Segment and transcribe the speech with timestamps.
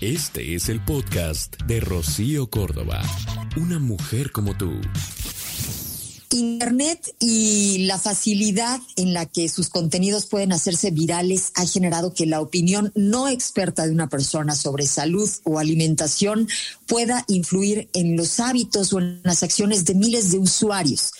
[0.00, 3.02] Este es el podcast de Rocío Córdoba.
[3.56, 4.70] Una mujer como tú.
[6.30, 12.26] Internet y la facilidad en la que sus contenidos pueden hacerse virales ha generado que
[12.26, 16.48] la opinión no experta de una persona sobre salud o alimentación
[16.86, 21.10] pueda influir en los hábitos o en las acciones de miles de usuarios.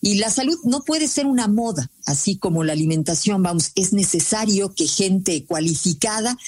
[0.00, 4.72] Y la salud no puede ser una moda, así como la alimentación, vamos, es necesario
[4.72, 6.38] que gente cualificada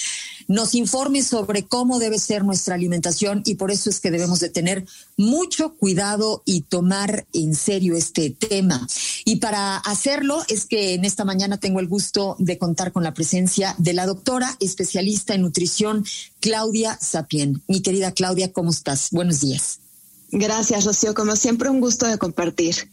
[0.47, 4.49] nos informe sobre cómo debe ser nuestra alimentación y por eso es que debemos de
[4.49, 4.85] tener
[5.17, 8.87] mucho cuidado y tomar en serio este tema.
[9.25, 13.15] Y para hacerlo es que en esta mañana tengo el gusto de contar con la
[13.15, 16.05] presencia de la doctora especialista en nutrición,
[16.41, 17.63] Claudia Sapien.
[17.69, 19.09] Mi querida Claudia, ¿cómo estás?
[19.13, 19.79] Buenos días.
[20.33, 21.15] Gracias, Rocío.
[21.15, 22.89] Como siempre, un gusto de compartir.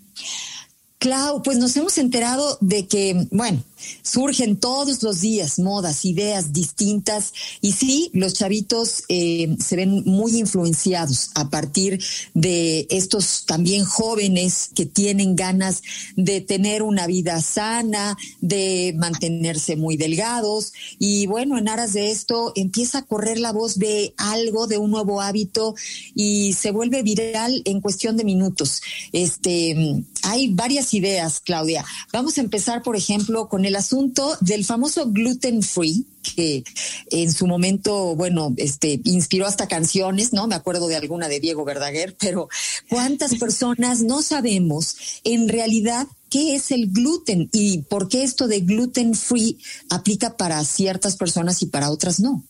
[0.99, 3.63] Clau, pues nos hemos enterado de que, bueno,
[4.01, 10.37] surgen todos los días modas, ideas distintas y sí, los chavitos eh, se ven muy
[10.37, 15.81] influenciados a partir de estos también jóvenes que tienen ganas
[16.15, 22.53] de tener una vida sana, de mantenerse muy delgados y bueno, en aras de esto
[22.55, 25.75] empieza a correr la voz de algo, de un nuevo hábito
[26.15, 28.81] y se vuelve viral en cuestión de minutos.
[29.11, 31.85] Este, hay varias ideas, Claudia.
[32.11, 36.63] Vamos a empezar, por ejemplo, con el asunto del famoso gluten free que
[37.11, 40.47] en su momento, bueno, este inspiró hasta canciones, ¿no?
[40.47, 42.49] Me acuerdo de alguna de Diego Verdaguer, pero
[42.89, 48.61] ¿cuántas personas no sabemos en realidad qué es el gluten y por qué esto de
[48.61, 49.57] gluten free
[49.89, 52.43] aplica para ciertas personas y para otras no?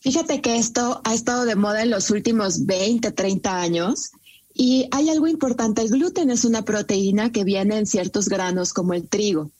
[0.00, 4.10] Fíjate que esto ha estado de moda en los últimos 20, 30 años
[4.54, 8.94] y hay algo importante, el gluten es una proteína que viene en ciertos granos como
[8.94, 9.50] el trigo.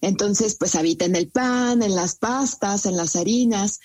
[0.00, 3.80] Entonces, pues habita en el pan, en las pastas, en las harinas.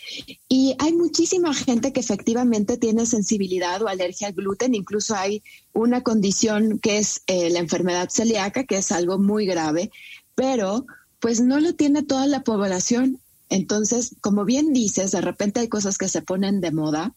[0.50, 4.76] Y hay muchísima gente que efectivamente tiene sensibilidad o alergia al gluten.
[4.76, 5.42] Incluso hay
[5.74, 9.92] una condición que es eh, la enfermedad celíaca, que es algo muy grave,
[10.36, 10.86] pero
[11.20, 13.20] pues no lo tiene toda la población.
[13.50, 17.16] Entonces, como bien dices, de repente hay cosas que se ponen de moda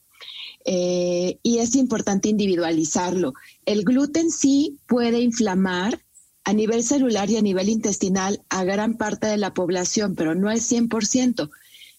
[0.64, 3.34] eh, y es importante individualizarlo.
[3.66, 6.00] El gluten sí puede inflamar
[6.44, 10.50] a nivel celular y a nivel intestinal a gran parte de la población, pero no
[10.50, 11.50] es 100%.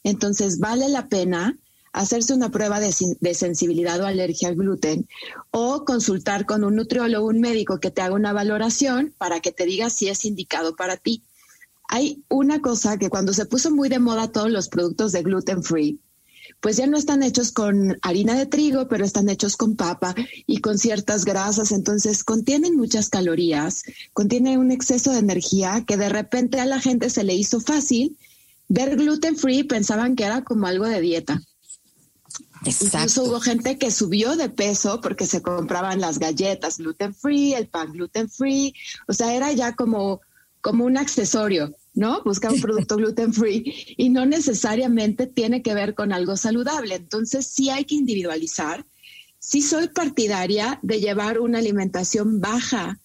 [0.03, 1.57] Entonces, vale la pena
[1.93, 5.07] hacerse una prueba de, de, sensibilidad o alergia al gluten
[5.51, 9.65] o consultar con un nutriólogo, un médico que te haga una valoración para que te
[9.65, 11.23] diga si es indicado para ti.
[11.87, 15.63] Hay una cosa que cuando se puso muy de moda todos los productos de gluten
[15.63, 15.99] free,
[16.63, 20.15] pues ya no están hechos con harina de trigo, pero están hechos con papa
[20.47, 26.07] y con ciertas grasas, entonces contienen muchas calorías, contienen un exceso de energía que de
[26.07, 28.17] repente a la gente se le hizo fácil
[28.69, 31.41] ver gluten free, pensaban que era como algo de dieta.
[32.63, 32.95] Exacto.
[32.95, 37.67] Incluso hubo gente que subió de peso porque se compraban las galletas gluten free, el
[37.67, 38.73] pan gluten free,
[39.09, 40.21] o sea, era ya como,
[40.61, 41.75] como un accesorio.
[41.93, 42.23] ¿No?
[42.23, 46.95] Busca un producto gluten free y no necesariamente tiene que ver con algo saludable.
[46.95, 48.85] Entonces sí hay que individualizar.
[49.39, 52.99] Sí soy partidaria de llevar una alimentación baja,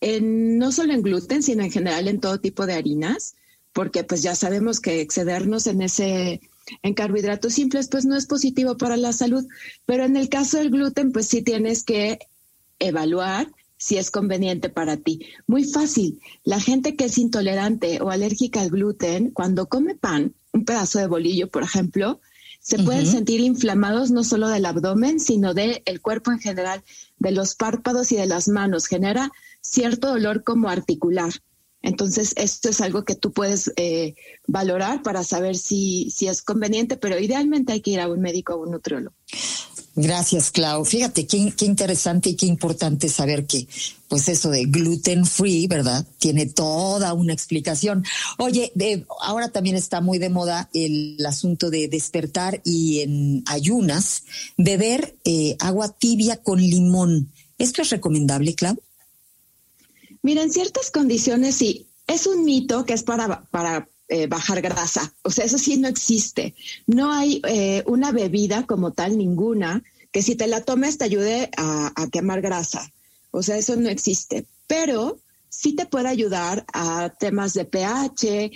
[0.00, 3.34] en, no solo en gluten, sino en general en todo tipo de harinas,
[3.72, 6.40] porque pues ya sabemos que excedernos en ese
[6.82, 9.46] en carbohidratos simples pues no es positivo para la salud,
[9.84, 12.18] pero en el caso del gluten pues sí tienes que
[12.78, 13.48] evaluar
[13.84, 15.20] si es conveniente para ti.
[15.46, 16.18] Muy fácil.
[16.42, 21.06] La gente que es intolerante o alérgica al gluten, cuando come pan, un pedazo de
[21.06, 22.18] bolillo, por ejemplo,
[22.60, 26.82] se pueden sentir inflamados no solo del abdomen, sino del el cuerpo en general,
[27.18, 28.86] de los párpados y de las manos.
[28.86, 29.30] Genera
[29.60, 31.34] cierto dolor como articular.
[31.82, 34.14] Entonces, esto es algo que tú puedes eh,
[34.46, 38.54] valorar para saber si, si es conveniente, pero idealmente hay que ir a un médico
[38.54, 39.14] o un nutriólogo.
[39.96, 40.84] Gracias, Clau.
[40.84, 43.68] Fíjate qué, qué, interesante y qué importante saber que,
[44.08, 46.04] pues eso de gluten free, ¿verdad?
[46.18, 48.04] Tiene toda una explicación.
[48.38, 48.72] Oye,
[49.20, 54.24] ahora también está muy de moda el asunto de despertar y en ayunas
[54.56, 57.30] beber eh, agua tibia con limón.
[57.58, 58.76] ¿Esto es recomendable, Clau?
[60.22, 61.86] Mira, en ciertas condiciones sí.
[62.06, 65.12] Es un mito que es para, para eh, bajar grasa.
[65.22, 66.54] O sea, eso sí no existe.
[66.86, 71.50] No hay eh, una bebida como tal, ninguna, que si te la tomes te ayude
[71.56, 72.92] a, quemar grasa.
[73.30, 74.46] O sea, eso no existe.
[74.66, 75.18] Pero
[75.48, 78.50] sí te puede ayudar a temas de pH,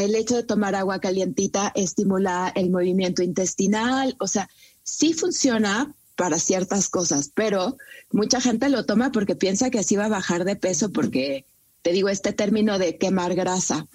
[0.00, 4.48] el hecho de tomar agua calientita estimula el movimiento intestinal, o sea,
[4.82, 7.76] sí funciona para ciertas cosas, pero
[8.10, 11.44] mucha gente lo toma porque piensa que así va a bajar de peso porque
[11.86, 13.86] te digo, este término de quemar grasa.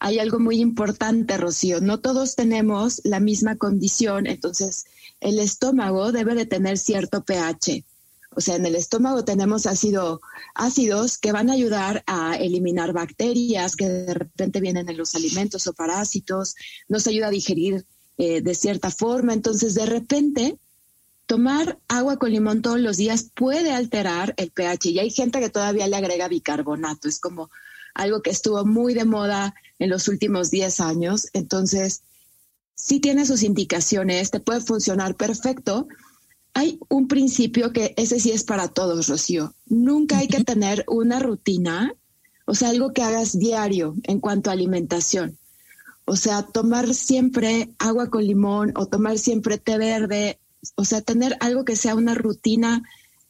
[0.00, 4.86] Hay algo muy importante, Rocío, no todos tenemos la misma condición, entonces
[5.20, 7.84] el estómago debe de tener cierto pH.
[8.30, 10.22] O sea, en el estómago tenemos ácido,
[10.54, 15.66] ácidos que van a ayudar a eliminar bacterias que de repente vienen en los alimentos
[15.66, 16.54] o parásitos,
[16.88, 17.84] nos ayuda a digerir
[18.16, 19.34] eh, de cierta forma.
[19.34, 20.56] Entonces, de repente,
[21.26, 25.50] tomar agua con limón todos los días puede alterar el pH y hay gente que
[25.50, 27.08] todavía le agrega bicarbonato.
[27.08, 27.50] Es como
[27.94, 31.28] algo que estuvo muy de moda en los últimos 10 años.
[31.32, 32.02] Entonces,
[32.74, 35.88] sí tiene sus indicaciones, te puede funcionar perfecto.
[36.52, 39.54] Hay un principio que ese sí es para todos, Rocío.
[39.66, 41.94] Nunca hay que tener una rutina,
[42.44, 45.38] o sea, algo que hagas diario en cuanto a alimentación.
[46.04, 50.38] O sea, tomar siempre agua con limón o tomar siempre té verde,
[50.76, 52.82] o sea, tener algo que sea una rutina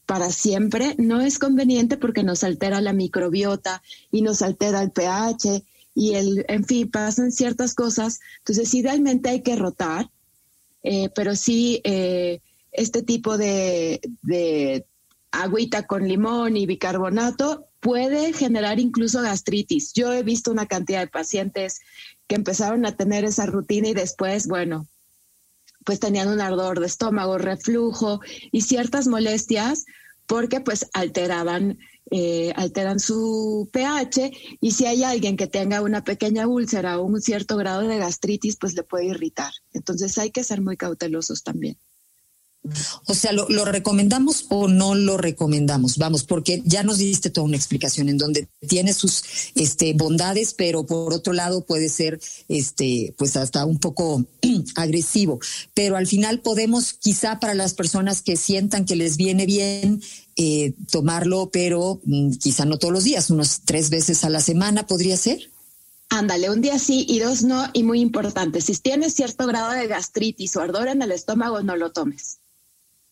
[0.07, 5.65] para siempre no es conveniente porque nos altera la microbiota y nos altera el pH
[5.95, 8.21] y el, en fin, pasan ciertas cosas.
[8.39, 10.11] Entonces, idealmente hay que rotar,
[10.83, 12.41] eh, pero sí eh,
[12.73, 14.87] este tipo de, de
[15.31, 19.93] agüita con limón y bicarbonato puede generar incluso gastritis.
[19.93, 21.81] Yo he visto una cantidad de pacientes
[22.27, 24.87] que empezaron a tener esa rutina y después, bueno,
[25.85, 28.21] pues tenían un ardor de estómago, reflujo
[28.51, 29.85] y ciertas molestias
[30.27, 31.79] porque pues alteraban
[32.11, 37.21] eh, alteran su pH y si hay alguien que tenga una pequeña úlcera o un
[37.21, 39.53] cierto grado de gastritis, pues le puede irritar.
[39.73, 41.79] Entonces hay que ser muy cautelosos también.
[43.07, 45.99] O sea, ¿lo, recomendamos o no lo recomendamos?
[45.99, 49.23] Vamos, porque ya nos diste toda una explicación en donde tiene sus
[49.55, 54.25] este, bondades, pero por otro lado puede ser este, pues hasta un poco
[54.77, 55.41] agresivo.
[55.75, 60.03] Pero al final podemos, quizá para las personas que sientan que les viene bien,
[60.37, 64.87] eh, tomarlo, pero mm, quizá no todos los días, unos tres veces a la semana
[64.87, 65.51] podría ser.
[66.09, 69.87] Ándale, un día sí y dos no, y muy importante, si tienes cierto grado de
[69.87, 72.39] gastritis o ardor en el estómago, no lo tomes.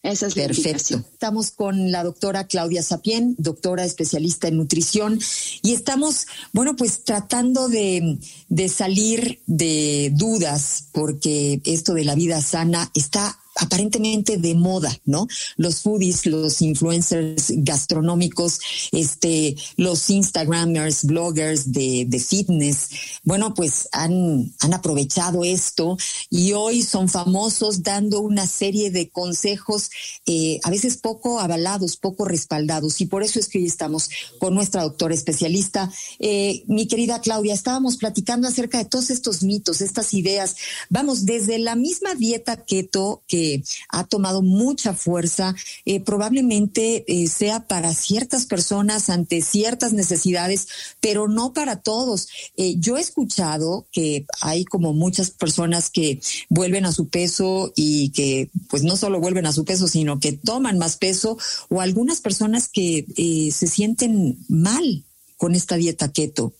[0.02, 0.96] Esa es Perfecto.
[0.96, 5.20] Estamos con la doctora Claudia Sapien, doctora especialista en nutrición,
[5.62, 8.19] y estamos, bueno, pues tratando de,
[8.49, 15.26] de salir de dudas, porque esto de la vida sana está aparentemente de moda, ¿no?
[15.56, 18.61] Los foodies, los influencers gastronómicos,
[18.91, 22.88] este, los Instagramers, bloggers de, de fitness,
[23.23, 25.97] bueno, pues han, han aprovechado esto
[26.29, 29.91] y hoy son famosos dando una serie de consejos,
[30.26, 33.00] eh, a veces poco avalados, poco respaldados.
[33.00, 35.91] Y por eso es que hoy estamos con nuestra doctora especialista.
[36.19, 40.56] Eh, mi querida Claudia, estábamos platicando acerca de todos estos mitos, estas ideas.
[40.88, 43.51] Vamos, desde la misma dieta keto que
[43.88, 45.54] ha tomado mucha fuerza,
[45.84, 50.69] eh, probablemente eh, sea para ciertas personas ante ciertas necesidades,
[51.00, 52.28] pero no para todos.
[52.56, 58.10] Eh, yo he escuchado que hay como muchas personas que vuelven a su peso y
[58.10, 61.38] que pues no solo vuelven a su peso, sino que toman más peso
[61.69, 63.06] o algunas personas que
[63.52, 65.05] se sienten mal
[65.37, 66.55] con esta dieta keto.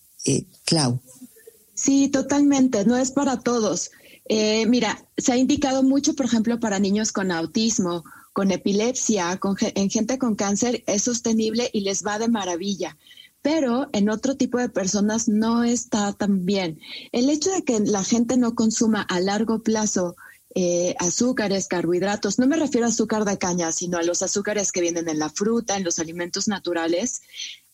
[0.65, 1.01] Clau.
[1.75, 3.91] Sí, totalmente, no es para todos.
[4.35, 8.03] Eh, mira, se ha indicado mucho, por ejemplo, para niños con autismo,
[8.33, 9.39] con epilepsia,
[9.75, 12.97] en gente con cáncer, es sostenible y les va de maravilla.
[13.43, 16.81] Pero en otro tipo de personas no está tan bien.
[17.13, 20.17] El hecho de que la gente no consuma a largo plazo
[20.55, 24.81] eh, azúcares, carbohidratos, no me refiero a azúcar de caña, sino a los azúcares que
[24.81, 27.21] vienen en la fruta, en los alimentos naturales,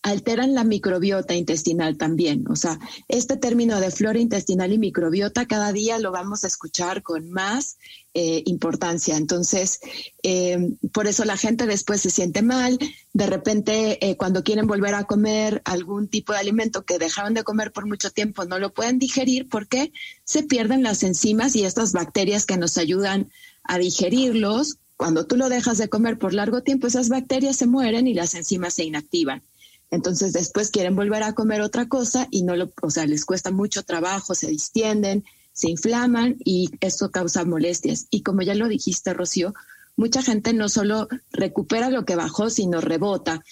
[0.03, 2.45] alteran la microbiota intestinal también.
[2.49, 2.79] O sea,
[3.09, 7.79] este término de flora intestinal y microbiota cada día lo vamos a escuchar con más
[8.15, 9.17] eh, importancia.
[9.17, 9.81] Entonces,
[10.23, 12.79] eh, por eso la gente después se siente mal.
[13.13, 17.45] De repente, eh, cuando quieren volver a comer algún tipo de alimento que dejaron de
[17.45, 19.93] comer por mucho tiempo, no lo pueden digerir porque
[20.25, 23.31] se pierden las enzimas y estas bacterias que nos ayudan
[23.65, 24.79] a digerirlos.
[24.97, 28.35] Cuando tú lo dejas de comer por largo tiempo, esas bacterias se mueren y las
[28.35, 29.43] enzimas se inactivan.
[29.91, 33.51] Entonces después quieren volver a comer otra cosa y no lo, o sea, les cuesta
[33.51, 38.07] mucho trabajo, se distienden, se inflaman y esto causa molestias.
[38.11, 39.55] Y como ya lo dijiste, Rocío,
[39.97, 43.43] mucha gente no solo recupera lo que bajó, sino rebota.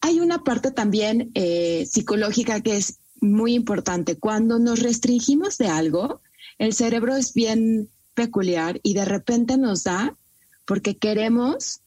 [0.00, 4.16] Hay una parte también eh, psicológica que es muy importante.
[4.16, 6.20] Cuando nos restringimos de algo,
[6.58, 10.16] el cerebro es bien peculiar y de repente nos da
[10.64, 11.80] porque queremos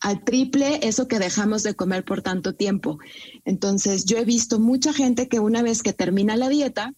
[0.00, 2.98] al triple eso que dejamos de comer por tanto tiempo.
[3.44, 6.94] Entonces, yo he visto mucha gente que una vez que termina la dieta,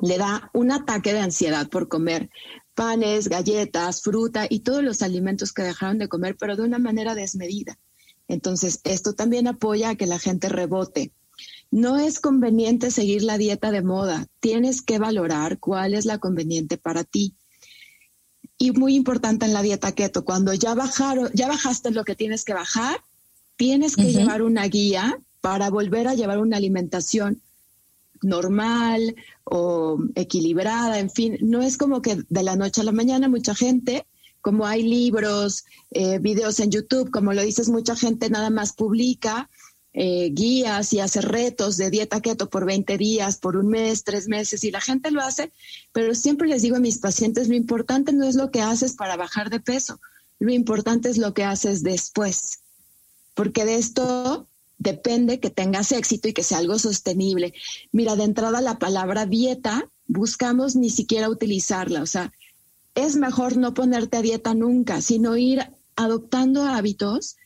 [0.00, 2.28] le da un ataque de ansiedad por comer
[2.76, 7.16] panes, galletas, fruta y todos los alimentos que dejaron de comer, pero de una manera
[7.16, 7.78] desmedida.
[8.28, 11.12] Entonces, esto también apoya a que la gente rebote.
[11.70, 14.26] No es conveniente seguir la dieta de moda.
[14.40, 17.34] Tienes que valorar cuál es la conveniente para ti.
[18.58, 22.44] Y muy importante en la dieta keto, cuando ya bajaron, ya bajaste lo que tienes
[22.44, 23.00] que bajar,
[23.56, 27.42] tienes que llevar una guía para volver a llevar una alimentación
[28.22, 33.28] normal o equilibrada, en fin, no es como que de la noche a la mañana
[33.28, 34.06] mucha gente,
[34.40, 39.50] como hay libros, eh, videos en YouTube, como lo dices, mucha gente nada más publica
[39.98, 44.28] eh, guías y hace retos de dieta keto por 20 días, por un mes, tres
[44.28, 45.50] meses, y la gente lo hace,
[45.94, 49.16] pero siempre les digo a mis pacientes, lo importante no es lo que haces para
[49.16, 49.98] bajar de peso,
[50.38, 52.58] lo importante es lo que haces después,
[53.32, 57.54] porque de esto depende que tengas éxito y que sea algo sostenible.
[57.90, 62.34] Mira, de entrada la palabra dieta, buscamos ni siquiera utilizarla, o sea,
[62.94, 67.36] es mejor no ponerte a dieta nunca, sino ir adoptando hábitos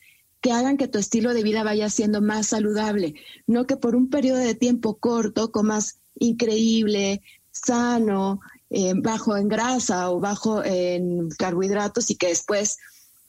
[0.41, 3.13] que hagan que tu estilo de vida vaya siendo más saludable,
[3.47, 7.21] no que por un periodo de tiempo corto comas increíble,
[7.51, 12.77] sano, eh, bajo en grasa o bajo en carbohidratos y que después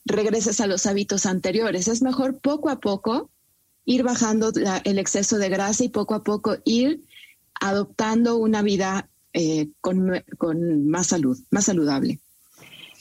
[0.05, 1.89] regreses a los hábitos anteriores.
[1.89, 3.31] Es mejor poco a poco
[3.85, 4.53] ir bajando
[4.85, 7.05] el exceso de grasa y poco a poco ir
[7.61, 10.23] adoptando una vida eh, con,
[10.87, 12.21] más salud, más saludable.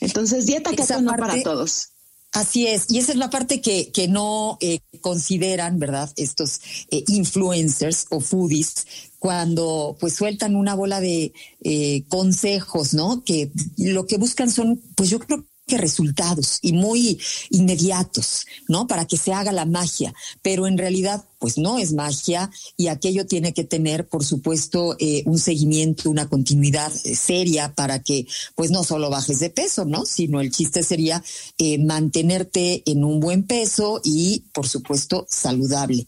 [0.00, 1.91] Entonces, dieta que no para todos.
[2.32, 6.10] Así es, y esa es la parte que, que no eh, consideran, ¿verdad?
[6.16, 6.60] Estos
[6.90, 8.86] eh, influencers o foodies
[9.18, 13.22] cuando pues sueltan una bola de eh, consejos, ¿no?
[13.22, 15.44] Que lo que buscan son, pues yo creo
[15.78, 17.20] resultados y muy
[17.50, 18.86] inmediatos, ¿no?
[18.86, 23.26] Para que se haga la magia, pero en realidad pues no es magia y aquello
[23.26, 28.70] tiene que tener, por supuesto, eh, un seguimiento, una continuidad eh, seria para que pues
[28.70, 30.06] no solo bajes de peso, ¿no?
[30.06, 31.20] Sino el chiste sería
[31.58, 36.06] eh, mantenerte en un buen peso y, por supuesto, saludable.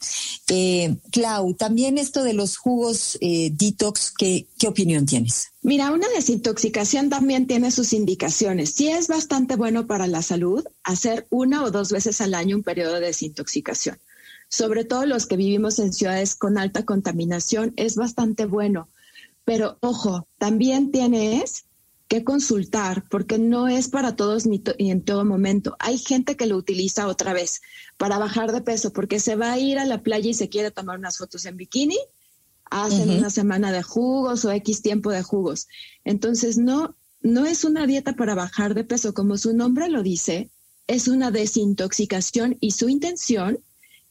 [1.10, 5.48] Clau, también esto de los jugos detox, ¿qué, ¿qué opinión tienes?
[5.62, 8.70] Mira, una desintoxicación también tiene sus indicaciones.
[8.74, 12.62] Sí es bastante bueno para la salud hacer una o dos veces al año un
[12.62, 13.98] periodo de desintoxicación.
[14.54, 18.88] Sobre todo los que vivimos en ciudades con alta contaminación, es bastante bueno.
[19.44, 21.64] Pero ojo, también tienes
[22.06, 25.74] que consultar porque no es para todos ni, en todo momento.
[25.80, 27.62] Hay gente que lo utiliza otra vez
[27.96, 30.70] para bajar de peso porque se va a ir a la playa y se quiere
[30.70, 31.98] tomar unas fotos en bikini
[32.70, 35.66] hacen una semana de jugos o X tiempo de jugos.
[36.04, 40.48] Entonces, no, no es una dieta para bajar de peso, como su nombre lo dice,
[40.86, 43.58] es una desintoxicación y su intención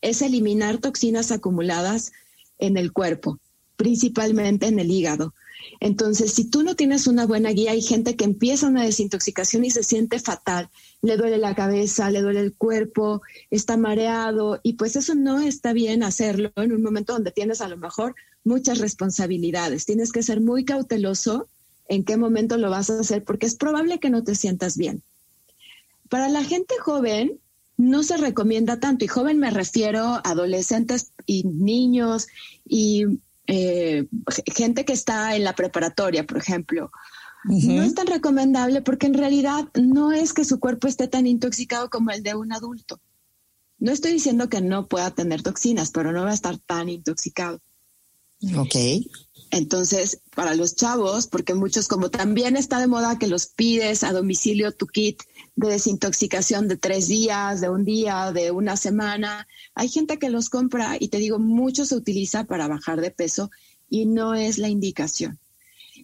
[0.03, 2.12] es eliminar toxinas acumuladas
[2.60, 3.39] en el cuerpo,
[3.77, 5.33] principalmente en el hígado.
[5.79, 9.72] Entonces, si tú no tienes una buena guía, hay gente que empieza una desintoxicación y
[9.72, 10.69] se siente fatal,
[11.01, 15.74] le duele la cabeza, le duele el cuerpo, está mareado y pues eso no está
[15.74, 19.86] bien hacerlo en un momento donde tienes a lo mejor muchas responsabilidades.
[19.86, 21.48] Tienes que ser muy cauteloso
[21.88, 25.01] en qué momento lo vas a hacer porque es probable que no te sientas bien.
[26.10, 27.39] Para la gente joven
[27.77, 32.27] no se recomienda tanto y joven me refiero a adolescentes y niños
[32.65, 33.06] y
[33.48, 34.08] eh,
[34.53, 36.92] gente que está en la preparatoria, por ejemplo.
[37.46, 41.89] No es tan recomendable porque en realidad no es que su cuerpo esté tan intoxicado
[41.89, 43.01] como el de un adulto.
[43.80, 47.60] No estoy diciendo que no pueda tener toxinas, pero no va a estar tan intoxicado.
[48.56, 48.75] Ok.
[49.51, 54.13] Entonces, para los chavos, porque muchos, como también está de moda que los pides a
[54.13, 55.22] domicilio tu kit
[55.55, 60.50] de desintoxicación de tres días, de un día, de una semana, hay gente que los
[60.50, 63.51] compra y te digo, mucho se utiliza para bajar de peso
[63.89, 65.39] y no es la indicación.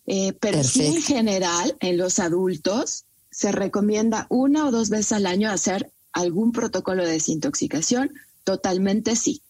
[0.06, 5.26] Eh, pero sí, en general, en los adultos, se recomienda una o dos veces al
[5.26, 8.12] año hacer algún protocolo de desintoxicación.
[8.44, 9.42] Totalmente sí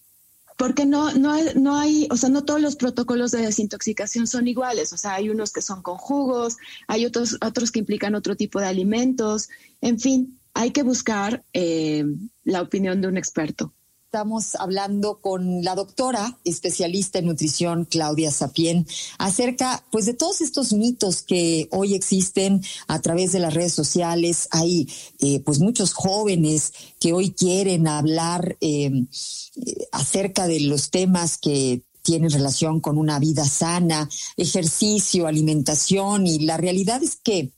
[0.60, 4.92] porque no, no, no hay, o sea, no todos los protocolos de desintoxicación son iguales,
[4.92, 8.60] o sea, hay unos que son con jugos, hay otros, otros que implican otro tipo
[8.60, 9.48] de alimentos,
[9.80, 12.04] en fin, hay que buscar eh,
[12.44, 13.72] la opinión de un experto.
[14.12, 18.84] Estamos hablando con la doctora especialista en nutrición, Claudia Sapien,
[19.18, 24.48] acerca pues de todos estos mitos que hoy existen a través de las redes sociales.
[24.50, 24.88] Hay
[25.20, 28.90] eh, pues muchos jóvenes que hoy quieren hablar eh,
[29.92, 36.56] acerca de los temas que tienen relación con una vida sana, ejercicio, alimentación y la
[36.56, 37.52] realidad es que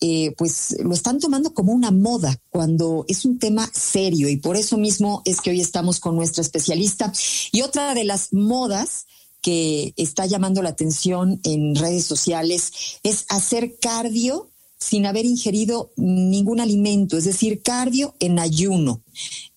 [0.00, 4.56] eh, pues lo están tomando como una moda cuando es un tema serio y por
[4.56, 7.12] eso mismo es que hoy estamos con nuestra especialista.
[7.52, 9.06] Y otra de las modas
[9.40, 16.60] que está llamando la atención en redes sociales es hacer cardio sin haber ingerido ningún
[16.60, 19.02] alimento, es decir, cardio en ayuno.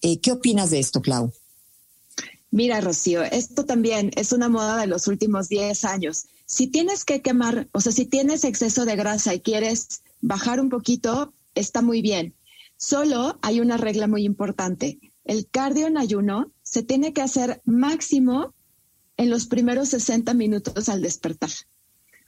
[0.02, 1.34] Eh, ¿Qué opinas de esto, Clau?
[2.52, 6.26] Mira, Rocío, esto también es una moda de los últimos 10 años.
[6.46, 10.70] Si tienes que quemar, o sea, si tienes exceso de grasa y quieres bajar un
[10.70, 12.36] poquito, está muy bien.
[12.78, 15.00] Solo hay una regla muy importante.
[15.24, 18.54] El cardio en ayuno se tiene que hacer máximo
[19.18, 21.50] en los primeros 60 minutos al despertar.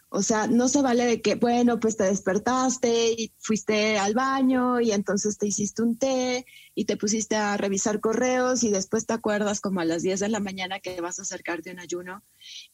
[0.09, 4.79] O sea, no se vale de que, bueno, pues te despertaste y fuiste al baño
[4.79, 9.13] y entonces te hiciste un té y te pusiste a revisar correos y después te
[9.13, 12.23] acuerdas como a las 10 de la mañana que vas a acercarte un ayuno.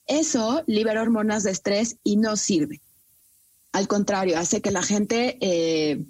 [0.06, 2.82] Eso libera hormonas de estrés y no sirve.
[3.72, 6.06] Al contrario, hace que la gente eh,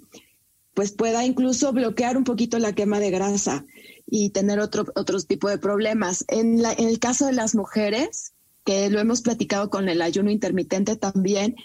[0.74, 3.64] pues pueda incluso bloquear un poquito la quema de grasa
[4.06, 6.26] y tener otro, otros tipo de problemas.
[6.28, 8.33] En, la, en el caso de las mujeres,
[8.64, 11.56] que lo hemos platicado con el ayuno intermitente también,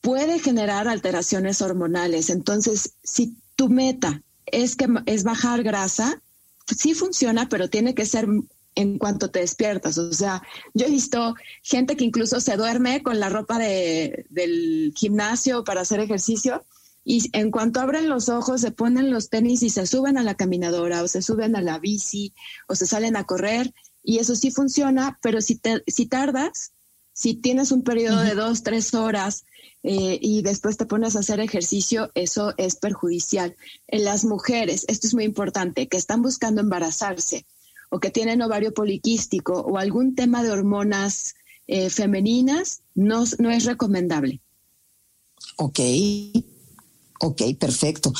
[0.00, 2.30] puede generar alteraciones hormonales.
[2.30, 6.22] Entonces, si tu meta es que es bajar grasa,
[6.66, 8.26] sí funciona, pero tiene que ser
[8.74, 9.98] en cuanto te despiertas.
[9.98, 10.42] O sea,
[10.74, 15.82] yo he visto gente que incluso se duerme con la ropa de, del gimnasio para
[15.82, 16.64] hacer ejercicio
[17.04, 20.34] y en cuanto abren los ojos se ponen los tenis y se suben a la
[20.34, 22.34] caminadora o se suben a la bici
[22.68, 23.72] o se salen a correr
[24.02, 26.72] y eso sí funciona, pero si, te, si tardas,
[27.12, 29.44] si tienes un periodo de dos, tres horas
[29.82, 33.56] eh, y después te pones a hacer ejercicio, eso es perjudicial.
[33.88, 37.46] En las mujeres, esto es muy importante, que están buscando embarazarse
[37.90, 41.34] o que tienen ovario poliquístico o algún tema de hormonas
[41.66, 44.40] eh, femeninas, no, no es recomendable.
[45.56, 45.80] Ok.
[47.22, 48.14] Ok, perfecto.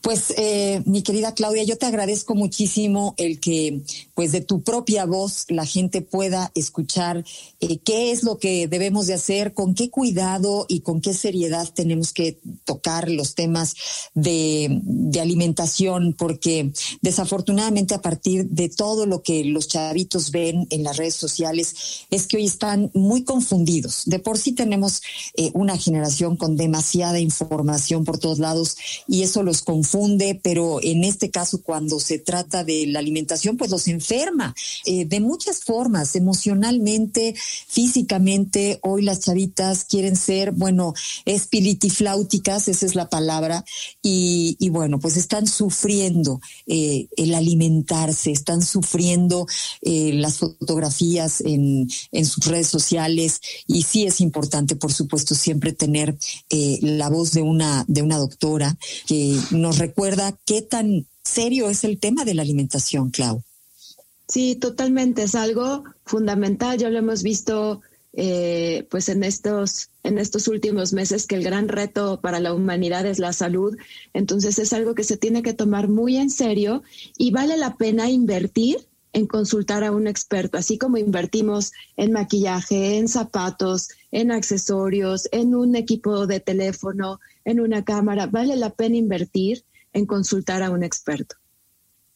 [0.00, 3.82] Pues eh, mi querida Claudia, yo te agradezco muchísimo el que
[4.14, 7.22] pues de tu propia voz la gente pueda escuchar
[7.60, 11.68] eh, qué es lo que debemos de hacer, con qué cuidado y con qué seriedad
[11.74, 13.74] tenemos que tocar los temas
[14.14, 16.72] de, de alimentación, porque
[17.02, 22.26] desafortunadamente a partir de todo lo que los chavitos ven en las redes sociales es
[22.26, 24.04] que hoy están muy confundidos.
[24.06, 25.02] De por sí tenemos
[25.34, 28.45] eh, una generación con demasiada información por todos lados
[29.06, 33.70] y eso los confunde, pero en este caso cuando se trata de la alimentación, pues
[33.70, 34.54] los enferma
[34.84, 37.34] eh, de muchas formas, emocionalmente,
[37.66, 38.78] físicamente.
[38.82, 43.64] Hoy las chavitas quieren ser, bueno, espiritifláuticas, esa es la palabra,
[44.02, 49.46] y, bueno, pues están sufriendo eh, el alimentarse, están sufriendo
[49.82, 55.72] eh, las fotografías en, en sus redes sociales y sí es importante, por supuesto, siempre
[55.72, 56.16] tener
[56.80, 62.24] la voz de una, de una que nos recuerda qué tan serio es el tema
[62.24, 63.42] de la alimentación, Clau.
[64.28, 65.22] Sí, totalmente.
[65.22, 66.78] Es algo fundamental.
[66.78, 67.80] Ya lo hemos visto
[68.12, 73.06] eh, pues en estos, en estos últimos meses que el gran reto para la humanidad
[73.06, 73.76] es la salud.
[74.14, 76.82] Entonces es algo que se tiene que tomar muy en serio
[77.18, 82.98] y vale la pena invertir en consultar a un experto, así como invertimos en maquillaje,
[82.98, 88.96] en zapatos, en accesorios, en un equipo de teléfono, en una cámara, vale la pena
[88.96, 91.36] invertir en consultar a un experto.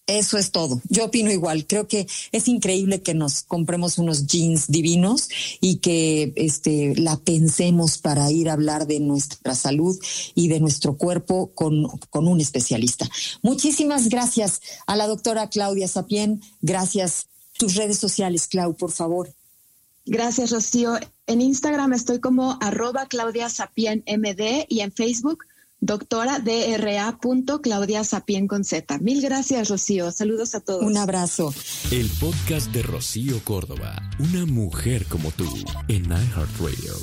[0.06, 0.82] Eso es todo.
[0.88, 1.68] Yo opino igual.
[1.68, 5.28] Creo que es increíble que nos compremos unos jeans divinos
[5.60, 9.96] y que este la pensemos para ir a hablar de nuestra salud
[10.34, 13.08] y de nuestro cuerpo con, con un especialista.
[13.42, 16.40] Muchísimas gracias a la doctora Claudia Sapien.
[16.60, 17.28] Gracias.
[17.56, 19.32] Tus redes sociales, Clau, por favor.
[20.06, 20.98] Gracias, Rocío.
[21.30, 25.44] En Instagram estoy como arroba Claudia Sapien MD y en Facebook
[25.78, 27.20] doctora DRA.
[27.62, 28.98] Claudia Sapien con Z.
[28.98, 30.10] Mil gracias, Rocío.
[30.10, 30.82] Saludos a todos.
[30.82, 31.54] Un abrazo.
[31.92, 35.46] El podcast de Rocío Córdoba, una mujer como tú,
[35.86, 36.94] en iHeartRadio.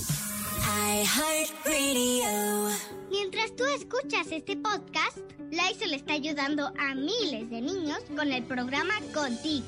[1.05, 2.67] iHeartRadio.
[3.09, 5.19] Mientras tú escuchas este podcast,
[5.51, 9.67] Lysol está ayudando a miles de niños con el programa Contigo